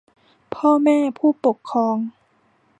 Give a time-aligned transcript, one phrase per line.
[0.55, 1.97] พ่อแม่ผู้ปกครอง